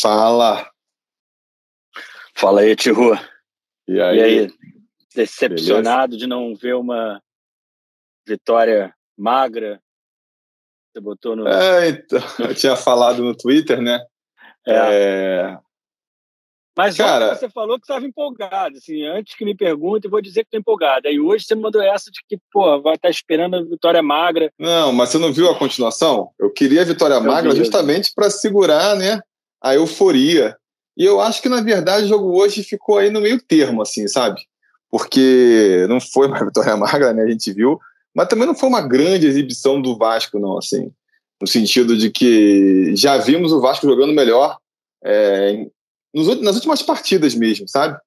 [0.00, 0.70] Fala.
[2.34, 3.14] Fala aí, Tio.
[3.88, 4.18] E aí?
[4.18, 4.48] E aí?
[5.14, 6.18] Decepcionado Beleza?
[6.18, 7.22] de não ver uma
[8.26, 9.80] vitória magra?
[10.92, 11.48] Você botou no.
[11.48, 14.04] É, então, eu tinha falado no Twitter, né?
[14.66, 14.74] É.
[14.74, 15.58] é...
[16.76, 18.76] Mas Cara, você falou que estava empolgado.
[18.76, 21.08] Assim, antes que me pergunte, eu vou dizer que estou empolgado.
[21.08, 24.52] Aí hoje você mandou essa de que, pô, vai estar tá esperando a vitória magra.
[24.58, 26.30] Não, mas você não viu a continuação?
[26.38, 29.22] Eu queria a vitória eu magra vi, justamente para segurar, né?
[29.66, 30.56] A euforia.
[30.96, 34.08] E eu acho que, na verdade, o jogo hoje ficou aí no meio termo, assim,
[34.08, 34.40] sabe?
[34.90, 37.24] Porque não foi uma vitória magra, né?
[37.24, 37.78] A gente viu.
[38.14, 40.90] Mas também não foi uma grande exibição do Vasco, não, assim.
[41.40, 44.56] No sentido de que já vimos o Vasco jogando melhor
[45.04, 45.66] é,
[46.14, 47.98] nos, nas últimas partidas mesmo, sabe?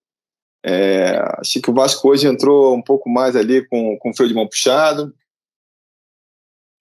[0.65, 4.29] É, achei que o Vasco hoje entrou um pouco mais ali com, com o freio
[4.29, 5.13] de mão puxado.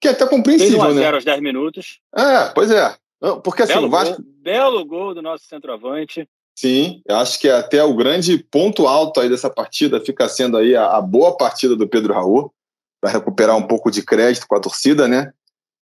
[0.00, 1.14] Que é até compreensível, Fez 1 a 0 né?
[1.16, 2.00] aos 10 minutos.
[2.16, 2.96] É, pois é.
[3.42, 4.22] Porque assim, belo o Vasco.
[4.22, 6.28] Gol, belo gol do nosso centroavante.
[6.54, 10.74] Sim, eu acho que até o grande ponto alto aí dessa partida fica sendo aí
[10.74, 12.52] a, a boa partida do Pedro Raul,
[13.00, 15.32] para recuperar um pouco de crédito com a torcida, né?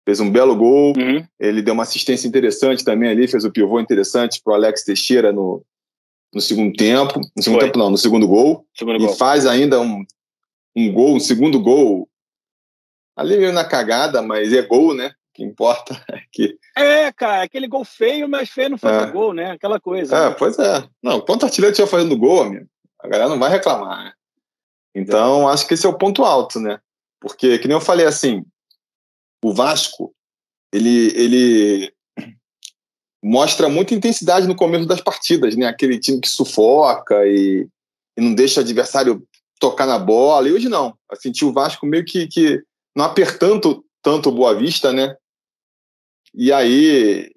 [0.04, 1.24] fez um belo gol, uhum.
[1.38, 5.32] ele deu uma assistência interessante também ali, fez o pivô interessante para o Alex Teixeira
[5.32, 5.64] no,
[6.34, 7.69] no segundo tempo, no segundo Foi.
[7.69, 9.14] tempo não, no segundo gol, segundo e gol.
[9.14, 10.04] faz ainda um,
[10.74, 12.08] um gol, um segundo gol,
[13.16, 15.12] ali meio na cagada, mas é gol, né?
[15.41, 16.58] Que importa é que...
[16.77, 19.10] É, cara, aquele gol feio, mas feio não faz é.
[19.10, 19.52] gol, né?
[19.52, 20.14] Aquela coisa.
[20.14, 20.36] É, né?
[20.38, 20.86] pois é.
[21.02, 24.12] Não, quanto artilheiro tinha fazendo gol, amigo, a galera não vai reclamar, né?
[24.94, 26.78] Então, acho que esse é o ponto alto, né?
[27.19, 28.44] Porque, que nem eu falei assim,
[29.42, 30.14] o Vasco,
[30.70, 31.94] ele, ele
[33.25, 35.64] mostra muita intensidade no começo das partidas, né?
[35.64, 37.66] Aquele time que sufoca e,
[38.14, 39.27] e não deixa o adversário
[39.58, 40.48] tocar na bola.
[40.50, 40.94] E hoje não.
[41.10, 42.62] Eu senti o Vasco meio que, que
[42.94, 45.16] não apertando tanto o Boa Vista, né?
[46.34, 47.30] E aí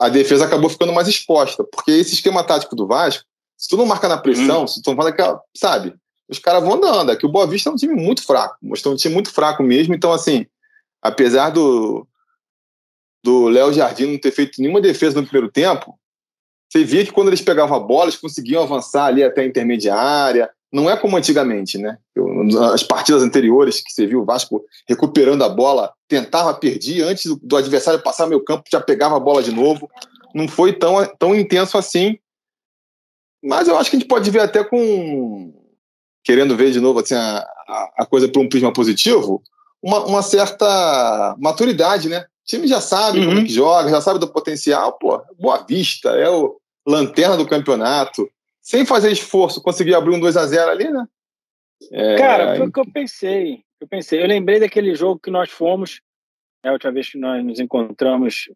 [0.00, 3.24] a defesa acabou ficando mais exposta, porque esse esquema tático do Vasco,
[3.56, 4.66] se tu não marca na pressão, uhum.
[4.66, 5.94] se tu não faz aquela, sabe,
[6.28, 7.10] os caras vão andando.
[7.10, 9.94] Aqui o Boa Vista é um time muito fraco, mostrou um time muito fraco mesmo,
[9.94, 10.46] então assim,
[11.02, 12.06] apesar do
[13.24, 15.98] do Léo Jardim não ter feito nenhuma defesa no primeiro tempo,
[16.68, 20.50] você via que quando eles pegavam a bola, eles conseguiam avançar ali até a intermediária.
[20.72, 21.98] Não é como antigamente, né?
[22.72, 27.56] As partidas anteriores que você viu o Vasco recuperando a bola, tentava perder antes do
[27.56, 29.90] adversário passar meio campo, já pegava a bola de novo.
[30.34, 32.18] Não foi tão, tão intenso assim.
[33.42, 35.54] Mas eu acho que a gente pode ver até com.
[36.24, 37.46] Querendo ver de novo assim, a,
[37.96, 39.42] a coisa para um prisma positivo,
[39.82, 42.20] uma, uma certa maturidade, né?
[42.20, 43.26] O time já sabe uhum.
[43.26, 46.56] como é que joga, já sabe do potencial, pô, boa vista, é o
[46.86, 48.28] lanterna do campeonato.
[48.60, 51.06] Sem fazer esforço, conseguir abrir um 2 a 0 ali, né?
[51.92, 52.16] É...
[52.16, 53.62] Cara, foi o que eu pensei.
[53.80, 56.00] Eu pensei, eu lembrei daquele jogo que nós fomos,
[56.64, 58.50] é a última vez que nós nos encontramos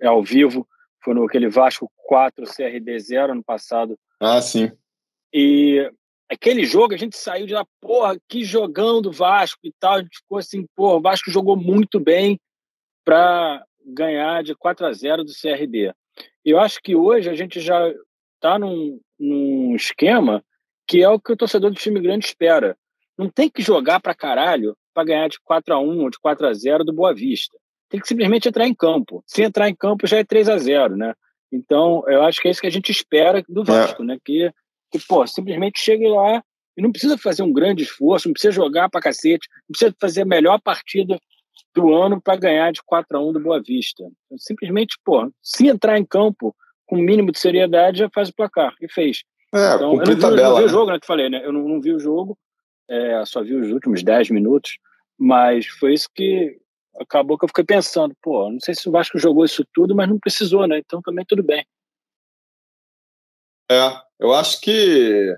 [0.00, 0.66] é, ao vivo,
[1.02, 3.98] foi no aquele Vasco 4 CRD 0 ano passado.
[4.20, 4.70] Ah, sim.
[5.32, 5.90] E
[6.28, 9.94] aquele jogo a gente saiu de lá, porra, que jogão do Vasco e tal.
[9.94, 12.38] A gente ficou assim, porra, o Vasco jogou muito bem
[13.04, 15.92] para ganhar de 4 a 0 do CRB.
[16.44, 17.92] Eu acho que hoje a gente já
[18.34, 20.44] está num, num esquema
[20.88, 22.76] que é o que o torcedor do time grande espera.
[23.16, 26.46] Não tem que jogar para caralho para ganhar de 4 a 1 ou de 4
[26.46, 27.56] a 0 do Boa Vista.
[27.90, 29.22] Tem que simplesmente entrar em campo.
[29.26, 31.14] Se entrar em campo já é 3 a 0 né?
[31.52, 33.64] Então, eu acho que é isso que a gente espera do é.
[33.64, 34.06] Vasco, é.
[34.06, 34.18] né?
[34.24, 34.50] Que
[34.90, 36.42] que, pô, simplesmente chegue lá
[36.76, 40.22] e não precisa fazer um grande esforço, não precisa jogar pra cacete, não precisa fazer
[40.22, 41.18] a melhor partida
[41.74, 44.04] do ano para ganhar de 4 a 1 do Boa Vista.
[44.36, 46.54] Simplesmente, pô, se entrar em campo
[46.86, 48.74] com o um mínimo de seriedade, já faz o placar.
[48.80, 49.22] E fez.
[49.54, 50.66] É, então, eu não vi, tabela, não vi né?
[50.66, 51.44] o jogo, né, que falei, né?
[51.44, 52.38] Eu não, não vi o jogo,
[52.88, 54.78] é, só vi os últimos 10 minutos,
[55.18, 56.58] mas foi isso que
[57.00, 60.08] acabou que eu fiquei pensando, pô, não sei se o Vasco jogou isso tudo, mas
[60.08, 60.78] não precisou, né?
[60.78, 61.66] Então também tudo bem.
[63.70, 65.36] É, eu acho que,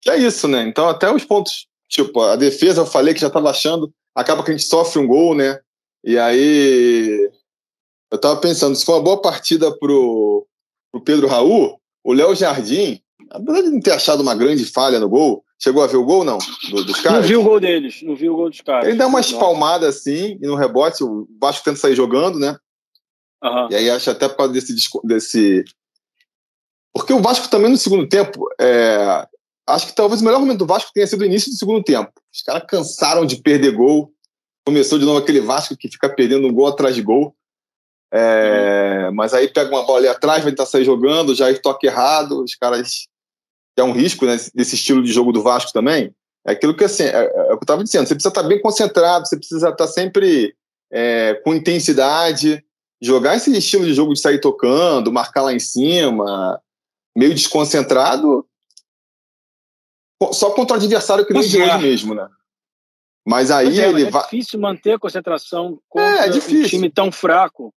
[0.00, 0.62] que é isso, né?
[0.62, 4.50] Então, até os pontos, tipo, a defesa, eu falei que já estava achando, acaba que
[4.50, 5.60] a gente sofre um gol, né?
[6.04, 7.30] E aí,
[8.10, 10.46] eu estava pensando, se for uma boa partida pro,
[10.92, 13.00] pro Pedro Raul, o Léo Jardim,
[13.30, 16.24] apesar de não ter achado uma grande falha no gol, chegou a ver o gol,
[16.24, 16.38] não?
[16.70, 17.20] Do, dos caras?
[17.20, 18.88] Não vi o gol deles, não vi o gol dos caras.
[18.88, 22.56] Ele dá umas palmadas assim, e no rebote, o Vasco tenta sair jogando, né?
[23.42, 23.68] Uhum.
[23.70, 25.64] E aí acho até por causa desse, desse
[26.92, 29.26] porque o Vasco também no segundo tempo, é,
[29.66, 32.12] acho que talvez o melhor momento do Vasco tenha sido o início do segundo tempo.
[32.32, 34.12] Os caras cansaram de perder gol.
[34.64, 37.34] Começou de novo aquele Vasco que fica perdendo um gol atrás de gol.
[38.12, 39.14] É, uhum.
[39.14, 42.42] Mas aí pega uma bola ali atrás, vai tentar sair jogando, já toque errado.
[42.42, 43.08] Os caras.
[43.74, 46.14] É um risco né, desse estilo de jogo do Vasco também.
[46.46, 48.06] É aquilo que assim, é, é, é o que eu estava dizendo.
[48.06, 50.54] Você precisa estar bem concentrado, você precisa estar sempre
[50.92, 52.62] é, com intensidade
[53.02, 56.62] jogar esse estilo de jogo de sair tocando, marcar lá em cima,
[57.16, 58.46] meio desconcentrado,
[60.32, 62.28] só contra o adversário que nem de hoje mesmo, né?
[63.26, 64.22] Mas aí é, ele é vai.
[64.22, 67.74] É difícil manter a concentração contra é, é um time tão fraco.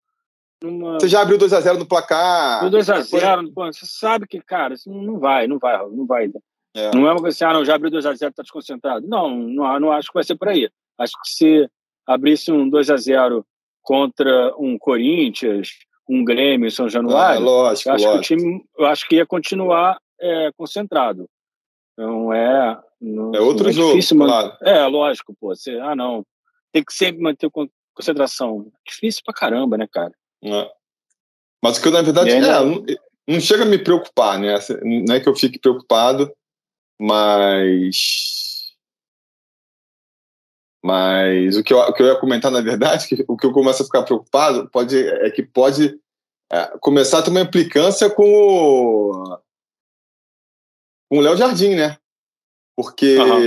[0.62, 0.94] Numa...
[0.94, 2.64] Você já abriu 2x0 no placar.
[2.70, 6.30] 2x0, você sabe que, cara, não vai, não vai, não vai.
[6.74, 6.90] É.
[6.94, 9.06] Não é uma coisa assim, ah, não, já abriu 2x0, tá desconcentrado.
[9.06, 10.70] Não, não, não acho que vai ser por aí.
[10.98, 11.70] Acho que se
[12.06, 13.44] abrisse um 2x0
[13.82, 15.70] contra um Corinthians,
[16.08, 18.24] um Grêmio, São Januário, ah, lógico, acho lógico.
[18.24, 21.28] que o time, eu acho que ia continuar é, concentrado.
[21.92, 22.80] Então é.
[23.00, 24.56] Não, é outro é jogo, claro.
[24.62, 25.54] É, lógico, pô.
[25.54, 26.24] Você, ah, não.
[26.72, 27.50] Tem que sempre manter
[27.94, 28.70] concentração.
[28.86, 30.12] Difícil pra caramba, né, cara?
[30.44, 30.72] É.
[31.62, 32.84] Mas o que eu, na verdade, é, não,
[33.28, 34.58] não chega a me preocupar, né?
[34.82, 36.32] Não é que eu fique preocupado,
[37.00, 38.72] mas.
[40.84, 43.52] Mas o que, eu, o que eu ia comentar, na verdade, que, o que eu
[43.52, 45.96] começo a ficar preocupado pode, é que pode
[46.50, 49.38] é, começar a ter uma implicância com o,
[51.08, 51.96] com o Léo Jardim, né?
[52.76, 53.40] Porque uhum.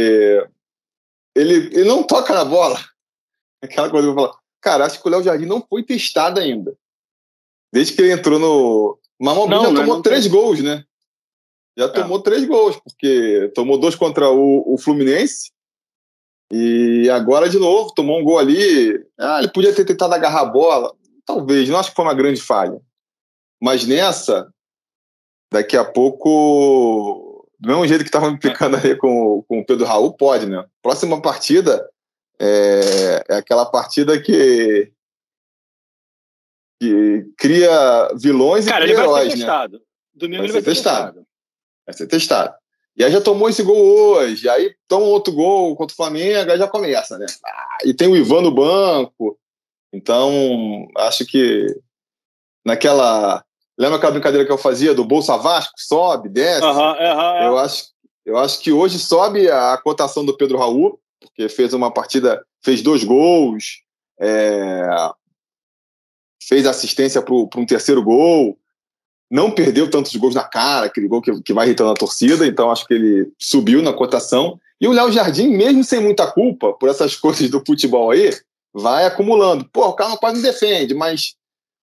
[1.35, 2.79] ele, ele não toca na bola.
[3.61, 4.39] Aquela coisa que eu falo.
[4.61, 6.77] Cara, acho que o Léo Jardim não foi testado ainda.
[7.73, 8.99] Desde que ele entrou no.
[9.19, 9.79] Mamão já né?
[9.79, 10.31] tomou três tem...
[10.31, 10.83] gols, né?
[11.77, 11.89] Já é.
[11.89, 15.51] tomou três gols, porque tomou dois contra o, o Fluminense.
[16.51, 19.03] E agora, de novo, tomou um gol ali.
[19.19, 20.93] Ah, ele podia ter tentado agarrar a bola.
[21.25, 22.79] Talvez, não acho que foi uma grande falha.
[23.61, 24.47] Mas nessa,
[25.51, 29.85] daqui a pouco do mesmo jeito que estava me implicando ali com, com o Pedro
[29.85, 30.63] Raul, pode, né?
[30.81, 31.89] Próxima partida
[32.39, 34.91] é, é aquela partida que,
[36.79, 39.35] que cria vilões Cara, e cria heróis, né?
[39.35, 39.81] Testado.
[40.13, 41.05] Domingo vai ele vai ser testado.
[41.05, 41.27] testado.
[41.85, 42.55] Vai ser testado.
[42.97, 46.57] E aí já tomou esse gol hoje, aí toma outro gol contra o Flamengo, aí
[46.57, 47.25] já começa, né?
[47.45, 49.37] Ah, e tem o Ivan no banco.
[49.91, 51.67] Então, acho que
[52.65, 53.45] naquela
[53.77, 55.73] Lembra aquela brincadeira que eu fazia do Bolsa Vasco?
[55.77, 56.65] Sobe, desce.
[56.65, 57.85] Uhum, uhum, eu, acho,
[58.25, 62.81] eu acho que hoje sobe a cotação do Pedro Raul, porque fez uma partida, fez
[62.81, 63.81] dois gols,
[64.19, 64.81] é,
[66.47, 68.57] fez assistência para um terceiro gol,
[69.29, 72.71] não perdeu tantos gols na cara, aquele gol que, que vai irritando a torcida, então
[72.71, 74.59] acho que ele subiu na cotação.
[74.79, 78.31] E o Léo Jardim, mesmo sem muita culpa por essas coisas do futebol aí,
[78.73, 79.67] vai acumulando.
[79.69, 81.35] Pô, o cara quase não defende, mas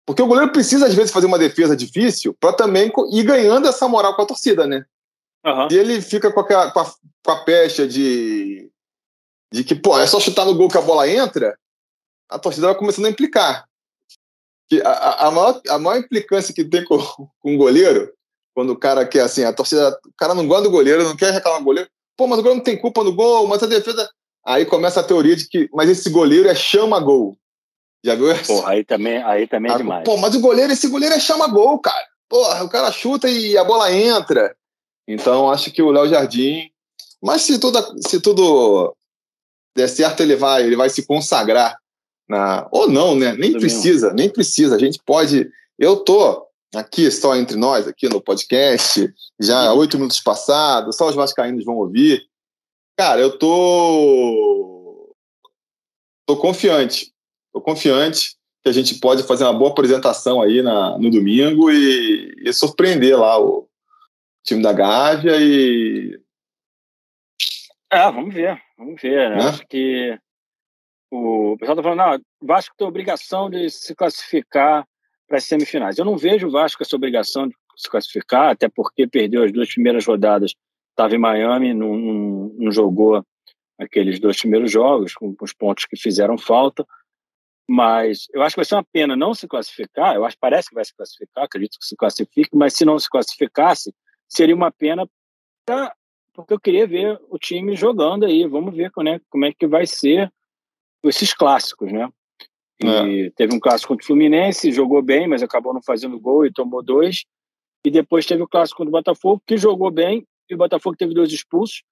[0.06, 3.88] porque o goleiro precisa, às vezes, fazer uma defesa difícil para também ir ganhando essa
[3.88, 4.84] moral com a torcida, né?
[5.44, 5.68] Uhum.
[5.70, 6.92] E ele fica com a, com a,
[7.24, 8.70] com a pecha de,
[9.52, 11.56] de que, pô, é só chutar no gol que a bola entra,
[12.28, 13.66] a torcida vai começando a implicar.
[14.72, 16.96] Que a, a, maior, a maior implicância que tem com,
[17.40, 18.10] com o goleiro,
[18.54, 21.30] quando o cara quer, assim, a torcida, o cara não gosta do goleiro, não quer
[21.30, 24.08] reclamar do goleiro, pô, mas o goleiro não tem culpa no gol, mas a defesa.
[24.42, 27.36] Aí começa a teoria de que, mas esse goleiro é chama-gol.
[28.02, 28.50] Já viu essa?
[28.50, 30.04] Porra, aí também, aí também é ah, demais.
[30.04, 32.06] Pô, mas o goleiro, esse goleiro é chama gol, cara.
[32.30, 34.56] Porra, o cara chuta e a bola entra.
[35.06, 36.70] Então, acho que o Léo Jardim.
[37.22, 37.78] Mas se tudo,
[38.08, 38.96] se tudo
[39.76, 41.76] der certo, ele vai, ele vai se consagrar.
[42.32, 42.66] Na...
[42.72, 43.34] Ou não, né?
[43.34, 44.74] Nem precisa, nem precisa.
[44.74, 45.50] A gente pode.
[45.78, 51.14] Eu tô aqui só entre nós, aqui no podcast, já oito minutos passados, só os
[51.14, 52.26] vascaínos vão ouvir.
[52.96, 55.14] Cara, eu tô.
[56.26, 57.12] tô confiante.
[57.48, 62.34] Estou confiante que a gente pode fazer uma boa apresentação aí na, no domingo e,
[62.46, 63.68] e surpreender lá o
[64.42, 66.18] time da Gávea e.
[67.92, 69.36] É, vamos ver, vamos ver.
[69.36, 69.44] Né?
[69.44, 70.18] Acho que
[71.12, 74.88] o pessoal está falando, não, o Vasco tem obrigação de se classificar
[75.28, 75.98] para as semifinais.
[75.98, 79.68] Eu não vejo o Vasco essa obrigação de se classificar, até porque perdeu as duas
[79.68, 80.54] primeiras rodadas,
[80.90, 83.22] estava em Miami, não, não, não, jogou
[83.78, 86.86] aqueles dois primeiros jogos, com, com os pontos que fizeram falta.
[87.68, 90.14] Mas eu acho que vai ser uma pena não se classificar.
[90.14, 93.10] Eu acho parece que vai se classificar, acredito que se classifique, mas se não se
[93.10, 93.94] classificasse,
[94.26, 95.06] seria uma pena
[95.66, 95.94] pra,
[96.32, 98.46] porque eu queria ver o time jogando aí.
[98.46, 100.32] Vamos ver como é, como é que vai ser
[101.08, 102.08] esses clássicos, né?
[102.82, 103.30] E é.
[103.30, 106.82] teve um clássico contra o Fluminense, jogou bem, mas acabou não fazendo gol e tomou
[106.82, 107.24] dois.
[107.84, 111.14] E depois teve o clássico contra o Botafogo, que jogou bem, e o Botafogo teve
[111.14, 111.82] dois expulsos,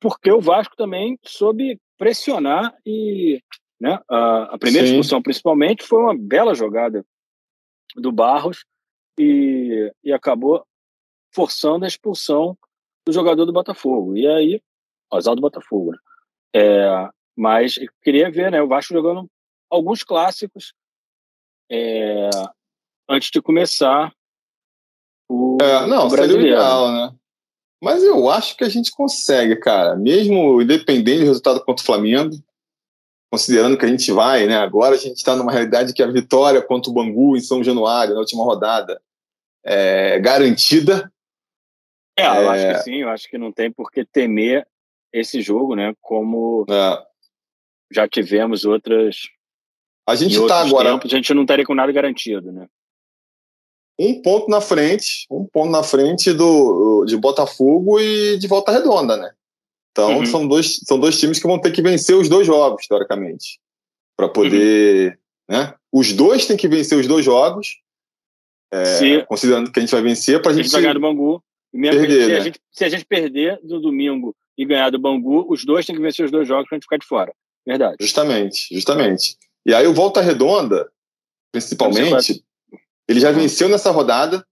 [0.00, 3.40] porque o Vasco também soube pressionar e
[3.80, 4.00] né?
[4.08, 4.94] A, a primeira Sim.
[4.94, 7.04] expulsão, principalmente, foi uma bela jogada
[7.96, 8.64] do Barros
[9.18, 10.64] e, e acabou
[11.32, 12.58] forçando a expulsão
[13.06, 14.16] do jogador do Botafogo.
[14.16, 14.60] E aí,
[15.12, 15.92] azar do Botafogo.
[15.92, 15.98] Né?
[16.54, 17.08] É,
[17.38, 19.30] mas queria ver né, o Vasco jogando
[19.70, 20.74] alguns clássicos
[21.70, 22.28] é,
[23.08, 24.12] antes de começar
[25.30, 26.42] o, é, não, o brasileiro.
[26.42, 27.14] Seria legal, né?
[27.80, 29.94] Mas eu acho que a gente consegue, cara.
[29.94, 32.34] Mesmo independente do resultado contra o Flamengo,
[33.30, 34.56] considerando que a gente vai, né?
[34.56, 38.14] Agora a gente está numa realidade que a vitória contra o Bangu em São Januário,
[38.14, 39.00] na última rodada,
[39.62, 41.12] é garantida.
[42.18, 42.70] É, eu é...
[42.70, 44.66] acho que sim, eu acho que não tem por que temer
[45.12, 45.94] esse jogo, né?
[46.00, 47.07] Como é.
[47.92, 49.16] Já tivemos outras.
[50.08, 50.92] A gente está agora.
[50.92, 52.66] Tempos, a gente não estaria com nada garantido, né?
[54.00, 59.16] Um ponto na frente, um ponto na frente do, de Botafogo e de Volta Redonda,
[59.16, 59.32] né?
[59.90, 60.26] Então, uhum.
[60.26, 63.58] são, dois, são dois times que vão ter que vencer os dois jogos, teoricamente,
[64.16, 65.18] para poder.
[65.50, 65.56] Uhum.
[65.56, 65.74] Né?
[65.92, 67.80] Os dois têm que vencer os dois jogos,
[68.72, 70.70] é, considerando que a gente vai vencer, para a gente.
[70.70, 71.42] ganhar do Bangu.
[71.72, 72.36] Mesmo perder, se, né?
[72.36, 75.94] a gente, se a gente perder do domingo e ganhar do Bangu, os dois têm
[75.94, 77.34] que vencer os dois jogos para a gente ficar de fora.
[77.68, 77.96] Verdade.
[78.00, 79.36] Justamente, justamente.
[79.66, 80.90] E aí o Volta Redonda,
[81.52, 82.42] principalmente,
[83.06, 83.36] ele já uhum.
[83.36, 84.42] venceu nessa rodada,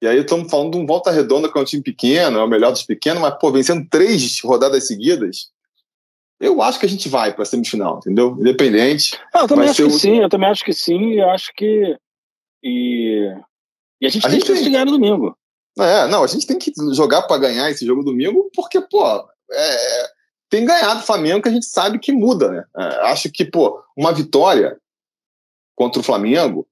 [0.00, 2.48] e aí estamos falando de um Volta Redonda, que é um time pequeno, é o
[2.48, 5.50] melhor dos pequenos, mas, pô, vencendo três rodadas seguidas,
[6.38, 8.36] eu acho que a gente vai para a semifinal, entendeu?
[8.38, 9.18] Independente.
[9.34, 11.98] Não, eu também acho que sim, eu também acho que sim, eu acho que.
[12.62, 13.34] E,
[14.00, 14.70] e a gente a tem gente que tem...
[14.70, 15.36] ganhar no domingo.
[15.76, 19.04] É, não, a gente tem que jogar para ganhar esse jogo domingo, porque, pô,
[19.50, 20.17] é,
[20.50, 22.64] tem ganhado o Flamengo que a gente sabe que muda, né?
[22.76, 24.78] É, acho que, pô, uma vitória
[25.76, 26.66] contra o Flamengo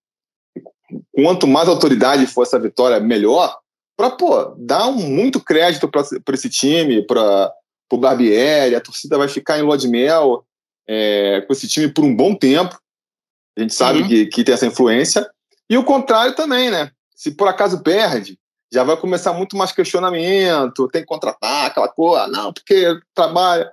[1.13, 3.59] quanto mais autoridade for essa vitória, melhor,
[3.97, 7.53] para pô, dar um, muito crédito para esse time, para
[7.91, 10.45] o Barbieri, a torcida vai ficar em lua de mel
[10.87, 12.79] é, com esse time por um bom tempo.
[13.57, 14.09] A gente sabe uhum.
[14.09, 15.29] que, que tem essa influência.
[15.69, 16.91] E o contrário também, né?
[17.15, 18.39] Se por acaso perde,
[18.77, 23.73] já vai começar muito mais questionamento, tem que contratar aquela coisa, não, porque trabalha.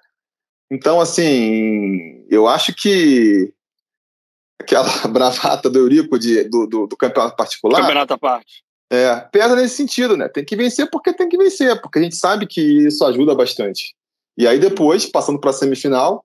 [0.72, 3.54] Então, assim, eu acho que
[4.62, 7.82] aquela bravata do Eurico de, do, do, do, campeonato particular.
[7.82, 8.64] Campeonato à parte.
[8.90, 10.30] É, pesa nesse sentido, né?
[10.30, 13.94] Tem que vencer porque tem que vencer, porque a gente sabe que isso ajuda bastante.
[14.38, 16.24] E aí depois, passando para a semifinal.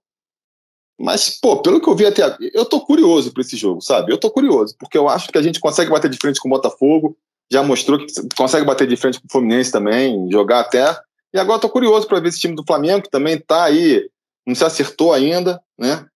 [1.00, 2.22] Mas, pô, pelo que eu vi até.
[2.54, 4.12] Eu tô curioso para esse jogo, sabe?
[4.12, 6.50] Eu tô curioso, porque eu acho que a gente consegue bater de frente com o
[6.52, 7.16] Botafogo,
[7.50, 10.96] já mostrou que consegue bater de frente com o Fluminense também, jogar até.
[11.32, 14.08] E agora tô curioso para ver esse time do Flamengo, que também tá aí,
[14.46, 16.06] não se acertou ainda, né?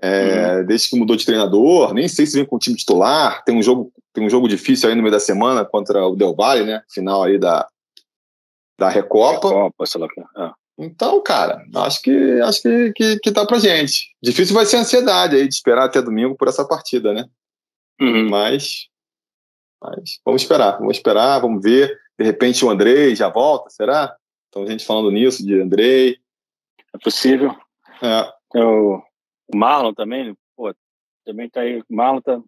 [0.00, 0.66] É, uhum.
[0.66, 3.42] Desde que mudou de treinador, nem sei se vem com o time titular.
[3.44, 6.34] Tem um jogo, tem um jogo difícil aí no meio da semana contra o Del
[6.34, 6.82] Valle, né?
[6.90, 7.66] Final aí da,
[8.78, 9.48] da Recopa.
[9.48, 10.08] Recopa sei lá.
[10.36, 10.52] É.
[10.78, 14.08] Então, cara, acho que acho que, que, que tá pra gente.
[14.22, 17.24] Difícil vai ser a ansiedade aí de esperar até domingo por essa partida, né?
[18.00, 18.28] Uhum.
[18.28, 18.88] Mas,
[19.82, 21.98] mas vamos esperar, vamos esperar, vamos ver.
[22.18, 24.16] De repente o Andrei já volta, será?
[24.48, 26.18] Então a gente falando nisso de Andrei.
[26.94, 27.54] É possível.
[28.02, 28.32] É.
[28.54, 29.02] Eu
[29.52, 30.74] o Marlon também, pô,
[31.24, 31.80] também tá aí.
[31.80, 32.40] O Marlon tá,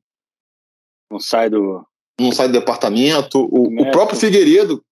[1.11, 1.87] não sai do.
[2.19, 3.41] Não sai do departamento.
[3.51, 4.83] O, o próprio Figueiredo.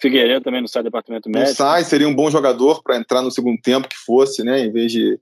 [0.00, 1.48] Figueiredo também não sai do departamento médico.
[1.48, 4.60] Não sai, seria um bom jogador para entrar no segundo tempo que fosse, né?
[4.60, 5.18] Em vez de.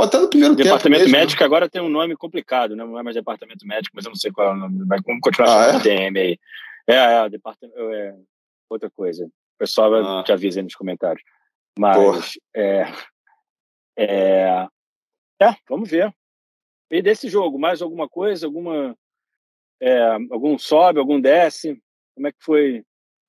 [0.00, 1.04] Ou até no primeiro departamento.
[1.04, 1.46] Departamento médico né?
[1.46, 2.82] agora tem um nome complicado, né?
[2.82, 4.86] Não é mais departamento médico, mas eu não sei qual é o nome.
[4.86, 5.78] Vai continuar ah, é?
[5.78, 6.38] DM aí.
[6.86, 7.78] É, é, departamento.
[7.78, 8.16] É,
[8.70, 9.26] outra coisa.
[9.26, 10.24] O pessoal ah.
[10.24, 11.22] te avisa aí nos comentários.
[11.78, 12.38] Mas.
[12.56, 12.86] É,
[13.98, 14.68] é,
[15.38, 16.10] é, vamos ver.
[16.90, 18.46] E desse jogo, mais alguma coisa?
[18.46, 18.96] Alguma.
[19.82, 21.78] É, algum sobe, algum desce?
[22.14, 22.82] Como é que foi?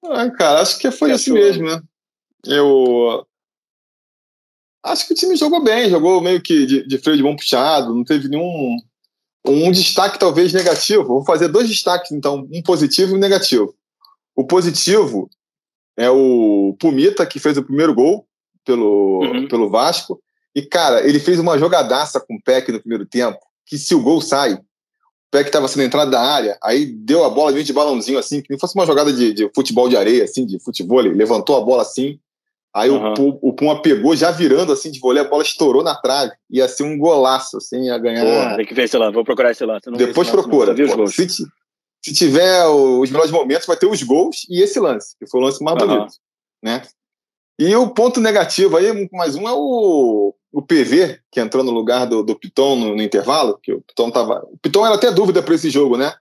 [0.06, 1.82] Ah, cara, acho que foi assim mesmo, né?
[2.46, 3.28] Eu.
[4.84, 7.94] Acho que o time jogou bem, jogou meio que de, de freio de mão puxado,
[7.94, 8.78] não teve nenhum.
[9.46, 11.06] Um destaque talvez negativo.
[11.06, 13.74] Vou fazer dois destaques, então, um positivo e um negativo.
[14.36, 15.30] O positivo
[15.98, 18.28] é o Pumita, que fez o primeiro gol
[18.66, 19.48] pelo, uhum.
[19.48, 20.22] pelo Vasco.
[20.56, 24.02] E, cara, ele fez uma jogadaça com o Peck no primeiro tempo, que se o
[24.02, 24.60] gol sai, o
[25.32, 28.60] Peck estava sendo entrada da área, aí deu a bola de balãozinho assim, que nem
[28.60, 31.84] fosse uma jogada de, de, futebol de areia, assim, de futebol, ele levantou a bola
[31.84, 32.20] assim,
[32.74, 33.14] aí uhum.
[33.20, 36.68] o, o Puma pegou, já virando assim de vôlei, a bola estourou na trave, ia
[36.68, 38.24] ser um golaço, assim, ia ganhar...
[38.24, 39.90] Porra, tem que ver esse lance, vou procurar esse lance.
[39.92, 40.72] Depois esse procura.
[40.72, 45.16] Lance, Pô, se, se, tiver os melhores momentos, vai ter os gols e esse lance,
[45.18, 45.88] que foi o lance mais uhum.
[45.88, 46.14] bonito,
[46.64, 46.82] né?
[47.60, 52.08] E o ponto negativo aí, mais um, é o, o PV, que entrou no lugar
[52.08, 54.44] do, do Piton no, no, intervalo, que o Piton tava.
[54.52, 56.14] O Piton era até dúvida para esse jogo, né?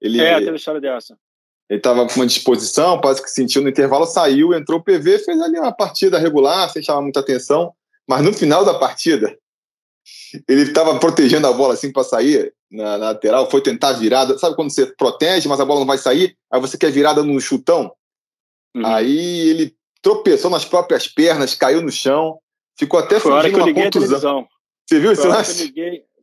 [0.00, 1.16] Ele, é, teve história dessa.
[1.68, 5.40] Ele estava com uma disposição, parece que sentiu no intervalo, saiu, entrou o PV, fez
[5.40, 7.74] ali uma partida regular, sem chamar muita atenção.
[8.08, 9.36] Mas no final da partida,
[10.48, 14.38] ele estava protegendo a bola assim para sair na, na, lateral, foi tentar virada.
[14.38, 16.34] Sabe quando você protege, mas a bola não vai sair?
[16.50, 17.92] Aí você quer virada no chutão?
[18.74, 18.86] Uhum.
[18.86, 22.38] Aí ele tropeçou nas próprias pernas, caiu no chão,
[22.78, 24.48] ficou até Foi fingindo uma contusão.
[24.86, 25.74] Você viu esse lance?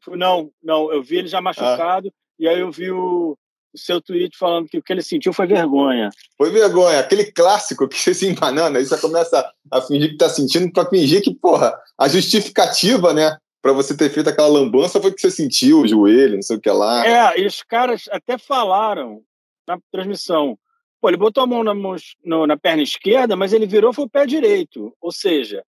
[0.09, 2.11] Não, não, eu vi ele já machucado ah.
[2.39, 3.37] e aí eu vi o,
[3.75, 6.09] o, seu tweet falando que o que ele sentiu foi vergonha.
[6.37, 10.29] Foi vergonha, aquele clássico que você se embanana, aí você começa a fingir que tá
[10.29, 15.11] sentindo para fingir que, porra, a justificativa, né, para você ter feito aquela lambança foi
[15.11, 17.05] que você sentiu o joelho, não sei o que lá.
[17.05, 19.21] É, e os caras até falaram
[19.67, 20.57] na transmissão.
[21.01, 24.09] Pô, ele botou a mão na, no, na perna esquerda, mas ele virou foi o
[24.09, 24.95] pé direito.
[25.01, 25.63] Ou seja,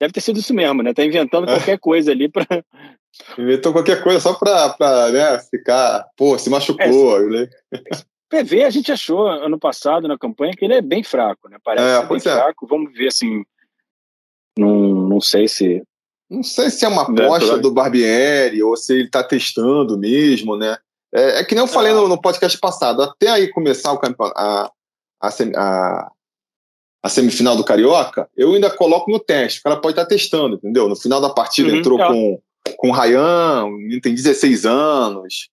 [0.00, 0.94] deve ter sido isso mesmo, né?
[0.94, 1.54] Tá inventando é.
[1.54, 2.46] qualquer coisa ali para
[3.36, 7.20] Inventou qualquer coisa só para né, ficar, pô, se machucou.
[7.20, 7.48] É, né?
[8.30, 11.58] PV a gente achou ano passado na campanha que ele é bem fraco, né?
[11.64, 12.20] Parece é, bem é.
[12.20, 12.66] fraco.
[12.66, 13.42] Vamos ver assim.
[14.56, 15.82] Não, não sei se.
[16.30, 20.56] Não sei se é uma né, aposta do Barbieri ou se ele está testando mesmo,
[20.56, 20.78] né?
[21.12, 24.38] É, é, que nem eu falei no, no, podcast passado, até aí começar o campeonato,
[24.38, 24.70] a,
[25.20, 26.12] a, a,
[27.02, 29.60] a, semifinal do Carioca, eu ainda coloco no teste.
[29.60, 30.88] O cara pode estar tá testando, entendeu?
[30.88, 32.06] No final da partida uhum, entrou é.
[32.06, 32.42] com,
[32.76, 33.66] com o Ryan,
[34.02, 35.50] tem 16 anos.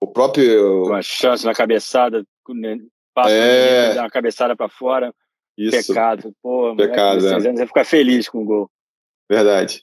[0.00, 0.84] O próprio.
[0.86, 2.78] Uma chance na cabeçada, né,
[3.14, 3.94] passa é...
[3.94, 5.12] dá uma cabeçada para fora.
[5.56, 5.88] Isso.
[5.88, 6.32] Pecado.
[6.40, 7.32] Pô, Pecado, é.
[7.32, 8.70] anos vai ficar feliz com o gol.
[9.28, 9.82] Verdade.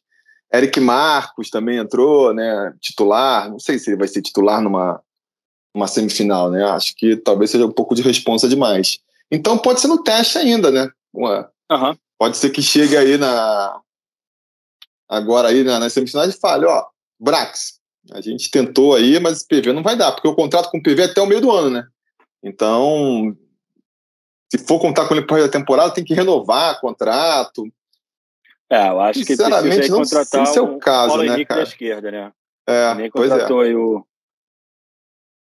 [0.53, 2.73] Eric Marcos também entrou, né?
[2.79, 3.49] Titular.
[3.49, 5.01] Não sei se ele vai ser titular numa,
[5.73, 6.63] numa semifinal, né?
[6.63, 8.99] Acho que talvez seja um pouco de responsa demais.
[9.29, 10.89] Então pode ser no teste ainda, né?
[11.15, 11.97] Uma, uhum.
[12.17, 13.81] Pode ser que chegue aí na.
[15.07, 16.85] Agora aí na, nas semifinais e fale, ó,
[17.19, 17.79] Brax,
[18.11, 21.01] a gente tentou aí, mas PV não vai dar, porque o contrato com o PV
[21.01, 21.87] é até o meio do ano, né?
[22.43, 23.35] Então,
[24.51, 27.63] se for contar com ele para a temporada, tem que renovar contrato.
[28.69, 31.61] É, eu acho que Sinceramente, não contratar sei se é o caso, né, Henrique cara?
[31.61, 32.33] da esquerda, né?
[32.67, 33.33] É, Nem pois é.
[33.33, 34.05] contratou aí o...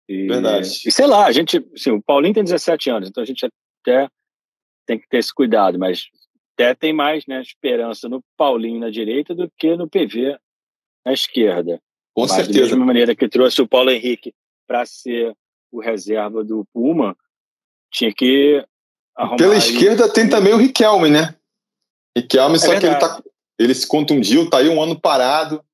[0.09, 0.83] E, Verdade.
[0.85, 1.65] E sei lá, a gente...
[1.73, 4.09] Assim, o Paulinho tem 17 anos, então a gente até
[4.93, 6.09] tem que ter esse cuidado, mas
[6.55, 10.37] até tem mais né, esperança no Paulinho na direita do que no PV
[11.05, 11.81] na esquerda.
[12.15, 12.61] Com Mas, certeza.
[12.61, 14.35] Da mesma maneira que trouxe o Paulo Henrique
[14.67, 15.35] para ser
[15.73, 17.17] o reserva do Puma,
[17.91, 18.63] tinha que
[19.17, 19.37] arrumar.
[19.39, 21.35] Pela esquerda tem também o Riquelme, né?
[22.17, 22.81] Riquelme, é só verdade.
[22.81, 23.23] que ele, tá,
[23.59, 25.65] ele se contundiu, tá aí um ano parado.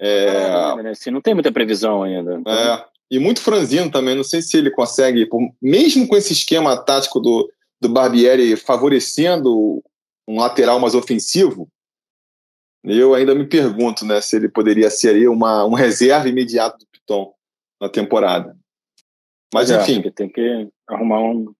[0.00, 0.26] É...
[0.78, 0.90] É, né?
[0.90, 2.38] assim, não tem muita previsão ainda.
[2.40, 2.52] Então...
[2.52, 2.86] É.
[3.10, 5.28] E muito franzino também, não sei se ele consegue,
[5.60, 9.82] mesmo com esse esquema tático do, do Barbieri favorecendo
[10.28, 11.68] um lateral mais ofensivo,
[12.84, 16.86] eu ainda me pergunto né, se ele poderia ser aí uma, um reserva imediato do
[16.86, 17.34] Piton
[17.80, 18.56] na temporada.
[19.52, 20.02] Mas, é, enfim.
[20.10, 21.52] tem que arrumar um.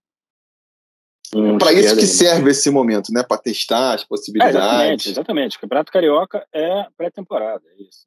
[1.35, 2.51] um para isso que serve né?
[2.51, 3.23] esse momento, né?
[3.23, 4.57] Para testar as possibilidades.
[4.57, 5.57] É, exatamente, exatamente.
[5.57, 8.07] O Campeonato Carioca é pré-temporada, é isso.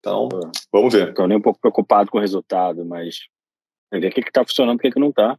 [0.00, 0.28] Então,
[0.72, 1.10] vamos ver.
[1.10, 3.18] Estou nem um pouco preocupado com o resultado, mas
[3.92, 5.38] ver o que está funcionando e o que, que não está.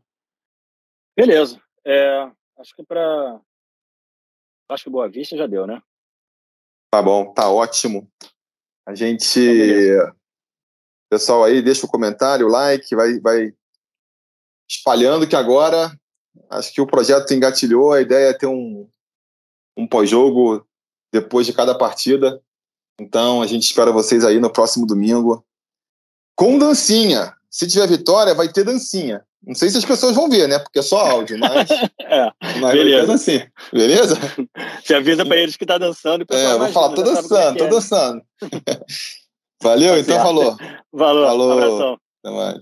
[1.15, 1.62] Beleza.
[1.86, 3.41] É, acho que para.
[4.69, 5.82] Acho que Boa Vista já deu, né?
[6.91, 8.10] Tá bom, tá ótimo.
[8.86, 9.95] A gente.
[9.97, 10.15] Tá
[11.10, 13.54] Pessoal aí, deixa o comentário, o like, vai, vai
[14.67, 15.95] espalhando que agora
[16.49, 17.91] acho que o projeto engatilhou.
[17.91, 18.89] A ideia é ter um,
[19.78, 20.65] um pós-jogo
[21.12, 22.41] depois de cada partida.
[22.99, 25.45] Então a gente espera vocês aí no próximo domingo
[26.36, 27.36] com dancinha.
[27.53, 29.21] Se tiver vitória, vai ter dancinha.
[29.45, 30.57] Não sei se as pessoas vão ver, né?
[30.57, 31.69] Porque é só áudio, mas.
[32.01, 33.13] é, mas beleza.
[33.13, 33.41] assim.
[33.71, 34.17] Beleza?
[34.83, 36.25] Você avisa pra eles que tá dançando.
[36.31, 37.69] E é, vou falar, tô é dançando, tô é.
[37.69, 38.21] dançando.
[39.61, 40.23] Valeu, tá então certo.
[40.23, 40.57] falou.
[40.91, 41.47] Valeu, falou.
[41.47, 41.97] Um abração.
[42.23, 42.57] Até mais.